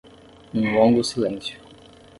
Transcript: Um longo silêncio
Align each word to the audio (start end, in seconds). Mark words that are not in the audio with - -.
Um 0.55 0.63
longo 0.73 1.03
silêncio 1.03 1.59